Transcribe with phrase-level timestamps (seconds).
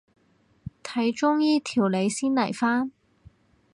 [0.83, 2.91] 睇中醫調理先嚟返